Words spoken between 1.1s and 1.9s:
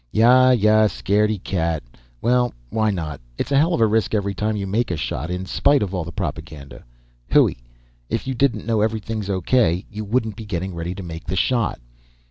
y cat.